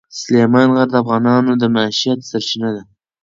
[0.19, 2.81] سلیمان غر د افغانانو د معیشت سرچینه ده.